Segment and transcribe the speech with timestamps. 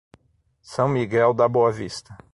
[0.63, 2.17] São Miguel da Boa Vista